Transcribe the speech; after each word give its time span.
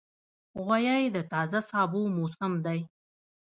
غویی 0.65 1.05
د 1.15 1.17
تازه 1.31 1.59
سابو 1.69 2.01
موسم 2.17 2.53
دی. 2.65 2.79